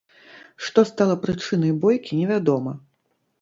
Што 0.69 0.79
стала 0.91 1.17
прычынай 1.25 1.75
бойкі, 1.85 2.11
невядома. 2.23 2.73